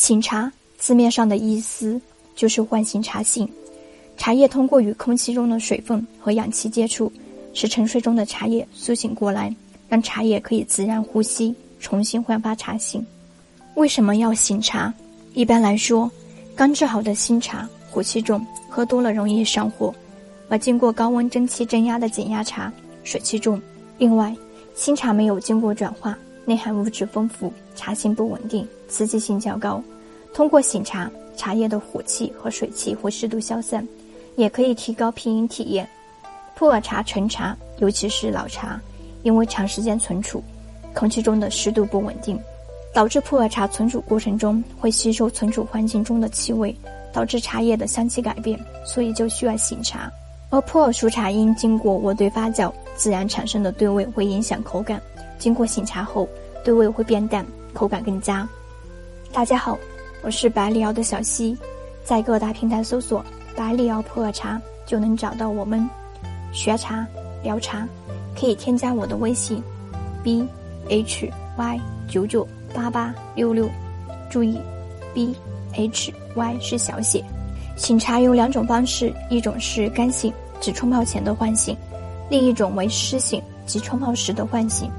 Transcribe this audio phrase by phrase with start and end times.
[0.00, 2.00] 醒茶字面上的意思
[2.34, 3.46] 就是唤醒茶性。
[4.16, 7.12] 茶叶通过与空气中的水分和氧气接触，
[7.52, 9.54] 使沉睡中的茶叶苏醒过来，
[9.90, 13.06] 让茶叶可以自然呼吸，重新焕发茶性。
[13.74, 14.90] 为什么要醒茶？
[15.34, 16.10] 一般来说，
[16.56, 19.92] 刚制好的新茶火气重，喝多了容易上火；
[20.48, 22.72] 而经过高温蒸汽蒸压的减压茶
[23.04, 23.60] 水气重。
[23.98, 24.34] 另外，
[24.74, 26.18] 新茶没有经过转化，
[26.50, 29.80] 内含物质丰富，茶性不稳定，刺激性较高。
[30.34, 33.86] 通过醒茶，茶叶的火气和水气会适度消散。
[34.34, 35.88] 也可以提高品饮体验。
[36.56, 38.80] 普洱茶、陈茶，尤其是老茶，
[39.22, 40.42] 因为长时间存储，
[40.92, 42.36] 空气中的湿度不稳定，
[42.92, 46.74] 导致普洱茶存储过程中会吸收存储环境中的气味，
[47.12, 50.10] 导致茶叶的香气改变，所以就需要醒茶。
[50.48, 55.00] 而普洱熟茶因经过渥堆发酵，自然产生的堆味会影响口感，
[55.40, 56.28] 经过醒茶后，
[56.62, 58.46] 对味会变淡，口感更佳。
[59.32, 59.78] 大家好，
[60.22, 61.56] 我是百里瑶的小溪，
[62.04, 63.24] 在各大平台搜索。
[63.56, 65.88] 百里瑶普洱茶就能找到我们，
[66.52, 67.06] 学茶
[67.42, 67.88] 聊茶，
[68.38, 69.62] 可以添加我的微信
[70.22, 70.46] ，b
[70.90, 73.66] h y 九九八八六六，
[74.30, 74.60] 注意
[75.14, 75.34] ，b
[75.72, 77.24] h y 是小写。
[77.76, 81.74] 醒茶有两种方式，一种是干醒，指冲泡前的唤醒；
[82.28, 84.90] 另一种为湿醒，即冲泡时的唤醒。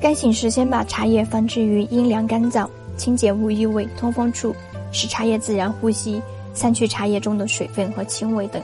[0.00, 4.56] 干醒时先把茶叶放置于阴凉干燥、清洁无异味、通风处，
[4.92, 6.20] 使茶叶自然呼吸。
[6.52, 8.60] 散去茶叶中的水分和腥味等。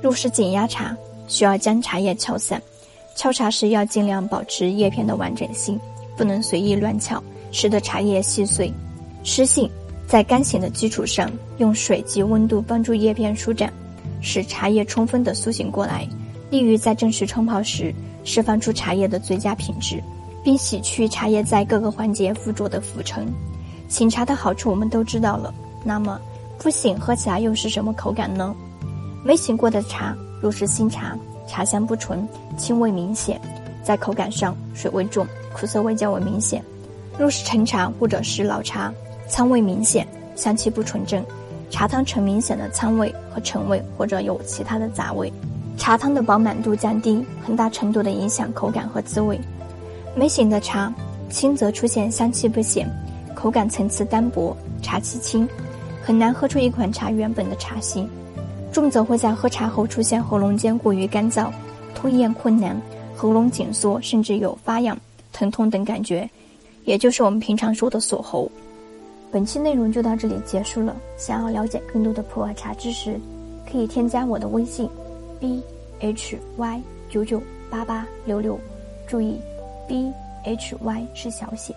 [0.00, 0.96] 若是减压茶，
[1.28, 2.60] 需要将茶叶敲散。
[3.14, 5.78] 敲茶时要尽量保持叶片的完整性，
[6.16, 8.72] 不能随意乱敲，使得茶叶细碎。
[9.22, 9.70] 湿性，
[10.06, 13.70] 在干醒的基础上，用水及温度帮助叶片舒展，
[14.22, 16.08] 使茶叶充分的苏醒过来，
[16.48, 20.02] 利于在正式冲泡时释放出茶叶的最佳品质，
[20.46, 23.26] 并洗去茶叶在各个环节附着的浮尘。
[23.88, 25.52] 醒茶的好处我们都知道了，
[25.82, 26.20] 那么。
[26.56, 28.54] 不醒喝起来又是什么口感呢？
[29.24, 33.40] 没醒过的茶，若是新茶，茶香不纯，清味明显，
[33.82, 36.62] 在口感上水味重，苦涩味较为明显；
[37.18, 38.92] 若是陈茶或者是老茶，
[39.28, 41.24] 苍味明显，香气不纯正，
[41.70, 45.30] 茶汤呈明显的苍味和陈味，或者有其他的杂味，
[45.76, 49.38] 茶汤的饱满度降低，很大程度的影响口感和滋味。
[50.16, 50.90] 没醒的茶，
[51.28, 52.90] 轻则出现香气不显，
[53.34, 55.46] 口感层次单薄，茶气轻。
[56.02, 58.08] 很难喝出一款茶原本的茶性，
[58.72, 61.50] 重则会在喝茶后出现喉咙间过于干燥、
[61.94, 62.80] 吞咽困难、
[63.14, 64.96] 喉咙紧缩，甚至有发痒、
[65.34, 66.26] 疼痛等感觉，
[66.86, 68.50] 也就是我们平常说的锁喉。
[69.30, 70.96] 本期内容就到这里结束了。
[71.18, 73.20] 想要了解更多的普洱茶知识，
[73.70, 74.88] 可以添加我的微信
[75.38, 75.60] ：b
[76.00, 78.58] h y 九九八八六六，
[79.06, 79.38] 注意
[79.86, 80.12] ，b
[80.44, 81.74] h y 是小写。